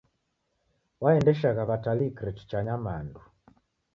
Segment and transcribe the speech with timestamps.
[1.03, 3.19] Waendeshagha w'atalii kireti cha nyamandu.